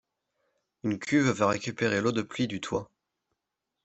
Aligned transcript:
une 0.83 0.97
cuve 0.97 1.29
va 1.29 1.49
récupérer 1.49 2.01
l'eau 2.01 2.11
de 2.11 2.23
pluie 2.23 2.47
du 2.47 2.59
toit 2.59 2.89